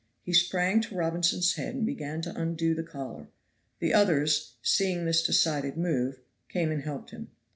[0.23, 3.27] He sprang to Robinson's head and began to undo the collar.
[3.77, 7.27] The others, seeing this decided move, came and helped him.